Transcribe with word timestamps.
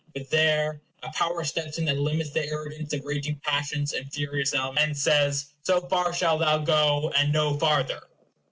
But 0.15 0.31
there 0.31 0.81
a 1.03 1.11
power 1.11 1.43
steps 1.43 1.77
in 1.77 1.85
that 1.85 1.99
limits 1.99 2.31
the 2.31 2.43
arrogance 2.49 2.91
of 2.91 3.05
raging 3.05 3.35
passions 3.43 3.93
and 3.93 4.11
furious 4.11 4.51
elements, 4.55 4.83
and 4.87 4.97
says, 4.97 5.53
SO 5.61 5.79
FAR 5.81 6.11
SHALL 6.11 6.39
THOU 6.39 6.59
GO, 6.65 7.13
AND 7.17 7.31
NO 7.31 7.59
FARTHER. 7.59 7.99